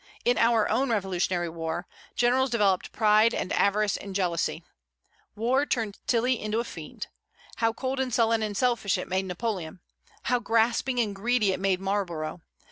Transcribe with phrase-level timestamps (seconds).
[0.25, 4.63] In our own Revolutionary war, generals developed pride and avarice and jealousy.
[5.35, 7.05] War turned Tilly into a fiend.
[7.57, 9.79] How cold and sullen and selfish it made Napoleon!
[10.23, 12.41] How grasping and greedy it made Marlborough!